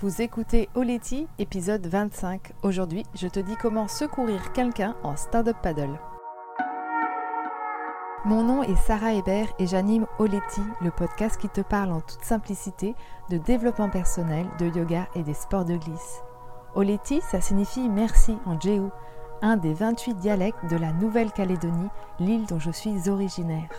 [0.00, 2.52] Vous écoutez Oleti, épisode 25.
[2.62, 5.98] Aujourd'hui, je te dis comment secourir quelqu'un en stand-up paddle.
[8.24, 12.22] Mon nom est Sarah Hébert et j'anime Oleti, le podcast qui te parle en toute
[12.22, 12.94] simplicité
[13.28, 16.22] de développement personnel, de yoga et des sports de glisse.
[16.76, 18.90] Oleti, ça signifie merci en Jéhu,
[19.42, 21.90] un des 28 dialectes de la Nouvelle-Calédonie,
[22.20, 23.70] l'île dont je suis originaire.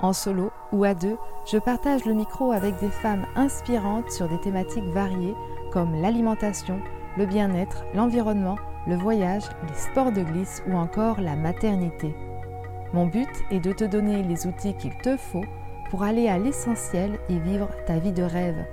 [0.00, 1.16] En solo ou à deux,
[1.46, 5.34] je partage le micro avec des femmes inspirantes sur des thématiques variées
[5.72, 6.80] comme l'alimentation,
[7.16, 12.14] le bien-être, l'environnement, le voyage, les sports de glisse ou encore la maternité.
[12.92, 15.44] Mon but est de te donner les outils qu'il te faut
[15.90, 18.64] pour aller à l'essentiel et vivre ta vie de rêve.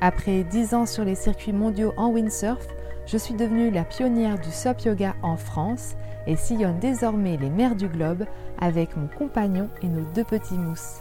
[0.00, 2.66] Après 10 ans sur les circuits mondiaux en windsurf,
[3.10, 5.96] je suis devenue la pionnière du SOP Yoga en France
[6.28, 8.24] et sillonne désormais les mers du globe
[8.60, 11.00] avec mon compagnon et nos deux petits mousses.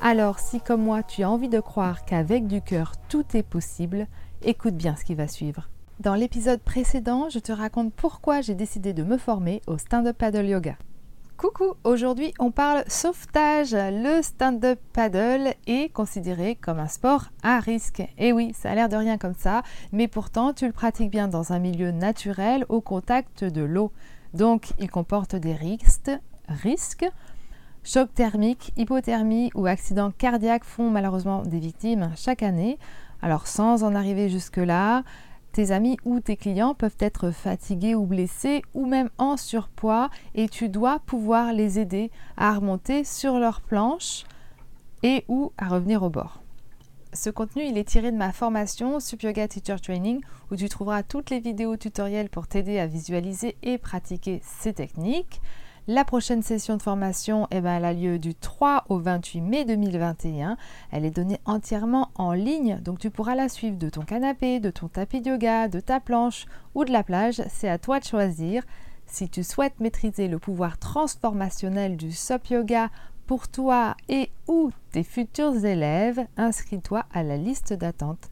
[0.00, 4.08] Alors si comme moi tu as envie de croire qu'avec du cœur tout est possible,
[4.42, 5.68] écoute bien ce qui va suivre.
[6.00, 10.46] Dans l'épisode précédent, je te raconte pourquoi j'ai décidé de me former au stand-up paddle
[10.46, 10.76] yoga.
[11.36, 13.74] Coucou, aujourd'hui on parle sauvetage.
[13.74, 18.04] Le stand-up paddle est considéré comme un sport à risque.
[18.18, 21.26] Et oui, ça a l'air de rien comme ça, mais pourtant tu le pratiques bien
[21.26, 23.90] dans un milieu naturel au contact de l'eau.
[24.32, 26.12] Donc il comporte des risques,
[26.48, 27.06] risques.
[27.82, 32.78] Choc thermique, hypothermie ou accident cardiaque font malheureusement des victimes chaque année.
[33.22, 35.02] Alors sans en arriver jusque-là,
[35.54, 40.48] tes amis ou tes clients peuvent être fatigués ou blessés ou même en surpoids et
[40.48, 44.24] tu dois pouvoir les aider à remonter sur leur planche
[45.04, 46.42] et ou à revenir au bord.
[47.12, 51.04] Ce contenu, il est tiré de ma formation Sup Yoga Teacher Training où tu trouveras
[51.04, 55.40] toutes les vidéos tutoriels pour t'aider à visualiser et pratiquer ces techniques.
[55.86, 59.64] La prochaine session de formation, eh ben, elle a lieu du 3 au 28 mai
[59.66, 60.56] 2021.
[60.90, 64.70] Elle est donnée entièrement en ligne, donc tu pourras la suivre de ton canapé, de
[64.70, 67.42] ton tapis de yoga, de ta planche ou de la plage.
[67.50, 68.62] C'est à toi de choisir.
[69.04, 72.88] Si tu souhaites maîtriser le pouvoir transformationnel du SOP Yoga
[73.26, 78.30] pour toi et ou tes futurs élèves, inscris-toi à la liste d'attente.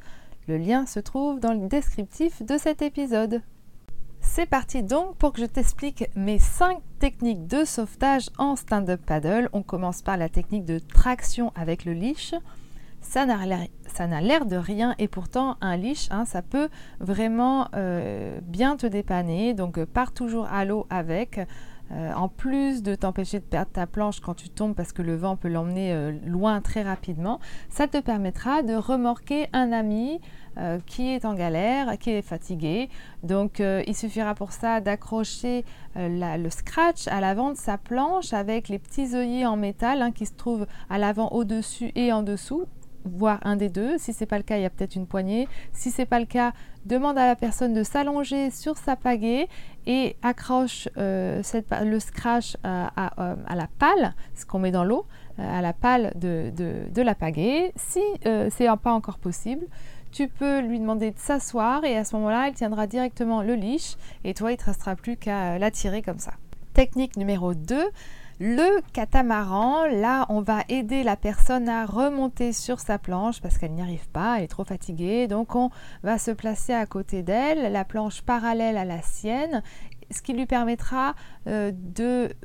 [0.48, 3.43] Le lien se trouve dans le descriptif de cet épisode.
[4.34, 9.50] C'est parti donc pour que je t'explique mes 5 techniques de sauvetage en stand-up paddle.
[9.53, 12.34] On commence par la technique de traction avec le leash.
[13.03, 18.78] Ça n'a l'air de rien et pourtant un leash, hein, ça peut vraiment euh, bien
[18.78, 19.53] te dépanner.
[19.53, 21.38] Donc pars toujours à l'eau avec.
[21.91, 25.15] Euh, en plus de t'empêcher de perdre ta planche quand tu tombes parce que le
[25.15, 27.38] vent peut l'emmener euh, loin très rapidement,
[27.69, 30.19] ça te permettra de remorquer un ami
[30.59, 32.89] euh, qui est en galère, qui est fatigué.
[33.23, 35.65] Donc il suffira pour ça d'accrocher
[35.97, 40.27] le scratch à l'avant de sa planche avec les petits œillets en métal hein, qui
[40.27, 42.67] se trouvent à l'avant au-dessus et en dessous
[43.05, 43.99] voire un des deux.
[43.99, 45.49] Si c'est pas le cas, il y a peut-être une poignée.
[45.73, 46.53] Si c'est pas le cas,
[46.84, 49.49] demande à la personne de s'allonger sur sa pagaie
[49.87, 51.43] et accroche euh,
[51.84, 55.07] le scratch euh, à, la pale, ce qu'on met dans l'eau,
[55.39, 57.73] euh, à la pale de, la pagaie.
[57.77, 58.01] Si
[58.51, 59.67] c'est pas encore possible,
[60.12, 63.97] tu peux lui demander de s'asseoir et à ce moment-là, il tiendra directement le leash
[64.25, 66.34] et toi, il ne te restera plus qu'à l'attirer comme ça.
[66.75, 67.83] Technique numéro 2,
[68.41, 73.72] le catamaran, là, on va aider la personne à remonter sur sa planche parce qu'elle
[73.72, 75.28] n'y arrive pas, elle est trop fatiguée.
[75.28, 75.71] Donc, on
[76.03, 79.62] va se placer à côté d'elle, la planche parallèle à la sienne,
[80.11, 81.15] ce qui lui permettra
[81.47, 81.73] euh,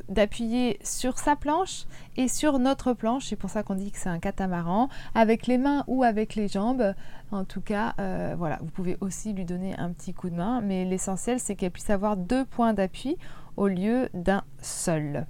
[0.10, 1.86] d'appuyer sur sa planche
[2.16, 3.26] et sur notre planche.
[3.28, 6.48] C'est pour ça qu'on dit que c'est un catamaran, avec les mains ou avec les
[6.48, 6.94] jambes.
[7.32, 10.62] En tout cas, euh, voilà, vous pouvez aussi lui donner un petit coup de main,
[10.62, 13.18] mais l'essentiel, c'est qu'elle puisse avoir deux points d'appui
[13.58, 15.26] au lieu d'un seul.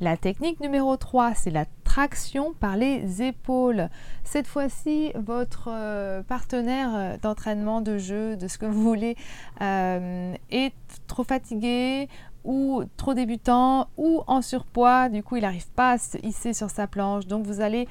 [0.00, 3.88] La technique numéro 3, c'est la traction par les épaules.
[4.24, 9.16] Cette fois-ci, votre euh, partenaire euh, d'entraînement, de jeu, de ce que vous voulez,
[9.60, 10.74] euh, est
[11.06, 12.08] trop fatigué
[12.42, 15.08] ou trop débutant ou en surpoids.
[15.08, 17.28] Du coup, il n'arrive pas à se hisser sur sa planche.
[17.28, 17.86] Donc, vous allez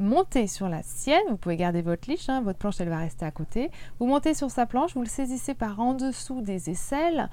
[0.00, 3.24] monter sur la sienne, vous pouvez garder votre liche, hein, votre planche elle va rester
[3.24, 7.30] à côté, vous montez sur sa planche, vous le saisissez par en dessous des aisselles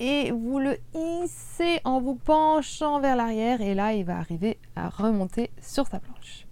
[0.00, 4.88] et vous le hissez en vous penchant vers l'arrière et là il va arriver à
[4.88, 6.46] remonter sur sa planche.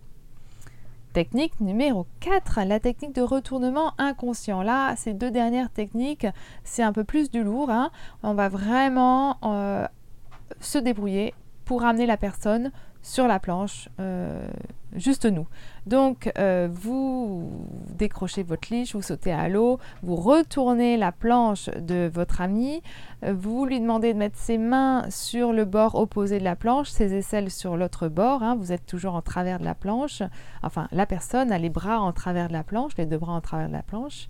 [1.13, 4.63] Technique numéro 4, la technique de retournement inconscient.
[4.63, 6.27] Là, ces deux dernières techniques,
[6.65, 7.69] c'est un peu plus du lourd.
[7.69, 7.91] Hein.
[8.23, 9.87] On va vraiment euh,
[10.61, 11.35] se débrouiller
[11.67, 12.73] pour amener la personne
[13.03, 14.47] sur la planche, euh,
[14.95, 15.47] juste nous.
[15.87, 17.51] Donc euh, vous
[17.91, 22.81] décrochez votre liche, vous sautez à l'eau, vous retournez la planche de votre ami,
[23.25, 26.89] euh, vous lui demandez de mettre ses mains sur le bord opposé de la planche,
[26.89, 28.55] ses aisselles sur l'autre bord, hein.
[28.57, 30.23] vous êtes toujours en travers de la planche,
[30.63, 33.41] enfin la personne a les bras en travers de la planche, les deux bras en
[33.41, 34.29] travers de la planche.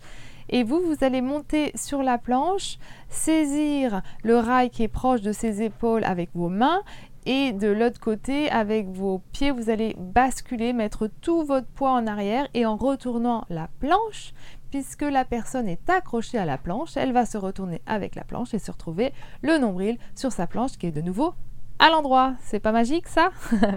[0.48, 2.78] Et vous, vous allez monter sur la planche,
[3.08, 6.82] saisir le rail qui est proche de ses épaules avec vos mains
[7.24, 12.06] et de l'autre côté, avec vos pieds, vous allez basculer, mettre tout votre poids en
[12.06, 14.34] arrière et en retournant la planche,
[14.70, 18.54] puisque la personne est accrochée à la planche, elle va se retourner avec la planche
[18.54, 21.34] et se retrouver le nombril sur sa planche qui est de nouveau
[21.78, 22.34] à l'endroit.
[22.40, 23.30] C'est pas magique ça?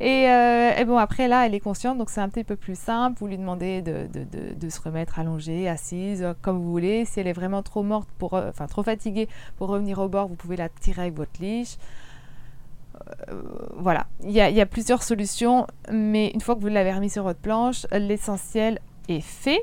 [0.00, 3.18] Euh, et, bon, après là, elle est consciente, donc c'est un petit peu plus simple.
[3.18, 7.04] Vous lui demandez de, se remettre allongée, assise, comme vous voulez.
[7.04, 10.28] Si elle est vraiment trop morte, pour, euh, enfin trop fatiguée pour revenir au bord,
[10.28, 11.78] vous pouvez la tirer avec votre liche.
[13.30, 13.42] Euh,
[13.76, 17.40] voilà, il y, a, plusieurs solutions, mais une fois que vous l'avez remis sur votre
[17.40, 19.60] planche, l'essentiel est fait.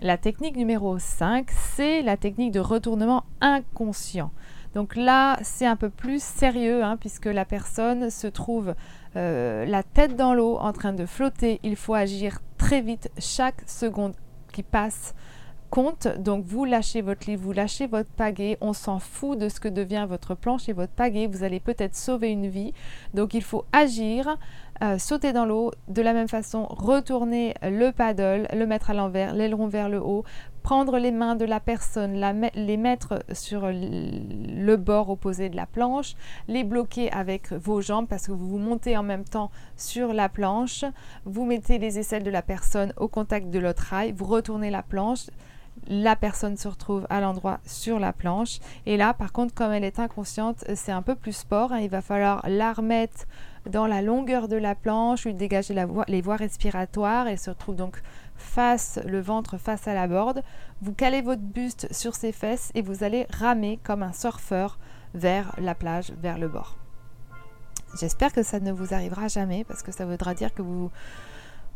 [0.00, 4.30] La technique numéro 5, c'est la technique de retournement inconscient.
[4.74, 8.74] Donc là, c'est un peu plus sérieux, hein, puisque la personne se trouve
[9.16, 11.58] euh, la tête dans l'eau en train de flotter.
[11.62, 14.14] Il faut agir très vite, chaque seconde
[14.52, 15.14] qui passe
[15.70, 16.08] compte.
[16.18, 18.58] Donc vous lâchez votre livre, vous lâchez votre pagaie.
[18.60, 21.26] On s'en fout de ce que devient votre planche et votre pagaie.
[21.26, 22.72] Vous allez peut-être sauver une vie.
[23.14, 24.36] Donc il faut agir,
[24.82, 25.72] euh, sauter dans l'eau.
[25.88, 30.24] De la même façon, retourner le paddle, le mettre à l'envers, l'aileron vers le haut.
[30.62, 32.20] Prendre les mains de la personne,
[32.54, 36.14] les mettre sur le bord opposé de la planche,
[36.46, 40.28] les bloquer avec vos jambes parce que vous vous montez en même temps sur la
[40.28, 40.84] planche.
[41.24, 44.82] Vous mettez les aisselles de la personne au contact de l'autre rail, vous retournez la
[44.82, 45.28] planche,
[45.88, 48.58] la personne se retrouve à l'endroit sur la planche.
[48.86, 51.72] Et là, par contre, comme elle est inconsciente, c'est un peu plus sport.
[51.72, 51.80] Hein.
[51.80, 53.26] Il va falloir la remettre
[53.68, 55.74] dans la longueur de la planche, lui dégager
[56.08, 57.26] les voies respiratoires.
[57.26, 58.00] Elle se retrouve donc
[58.36, 60.42] face, le ventre face à la borde.
[60.82, 64.78] Vous calez votre buste sur ses fesses et vous allez ramer comme un surfeur
[65.14, 66.76] vers la plage, vers le bord.
[67.98, 70.90] J'espère que ça ne vous arrivera jamais parce que ça voudra dire que vous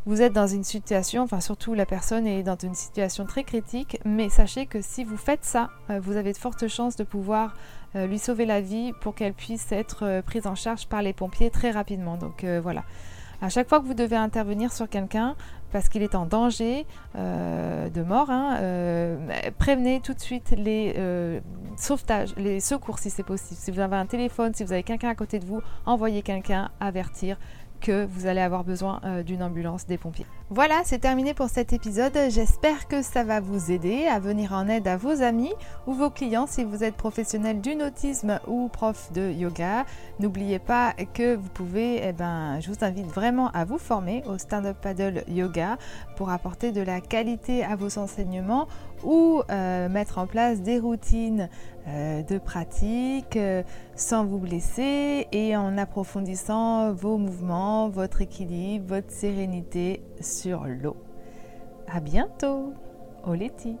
[0.05, 3.99] vous êtes dans une situation, enfin surtout la personne est dans une situation très critique,
[4.03, 7.53] mais sachez que si vous faites ça, euh, vous avez de fortes chances de pouvoir
[7.95, 11.13] euh, lui sauver la vie pour qu'elle puisse être euh, prise en charge par les
[11.13, 12.17] pompiers très rapidement.
[12.17, 12.83] Donc voilà.
[13.41, 15.35] À chaque fois que vous devez intervenir sur quelqu'un
[15.71, 16.85] parce qu'il est en danger
[17.15, 18.57] de mort, hein,
[19.57, 20.95] prévenez tout de suite les
[21.75, 23.59] sauvetages, les secours si c'est possible.
[23.59, 26.71] Si vous avez un téléphone, si vous avez quelqu'un à côté de vous, envoyez quelqu'un
[26.79, 27.37] avertir
[27.83, 30.25] que vous allez avoir besoin euh, d'une ambulance des pompiers.
[30.49, 32.17] Voilà, c'est terminé pour cet épisode.
[32.29, 35.53] J'espère que ça va vous aider à venir en aide à vos amis
[35.85, 39.85] ou vos clients si vous êtes professionnel du nautisme ou prof de yoga.
[40.19, 44.37] N'oubliez pas que vous pouvez, eh ben, je vous invite vraiment à vous former au
[44.37, 45.77] stand-up paddle yoga
[46.15, 48.67] pour apporter de la qualité à vos enseignements
[49.03, 51.49] ou euh, mettre en place des routines
[51.87, 53.63] euh, de pratique euh,
[53.95, 60.97] sans vous blesser et en approfondissant vos mouvements, votre équilibre, votre sérénité sur l'eau.
[61.87, 62.73] À bientôt,
[63.25, 63.77] Oleti.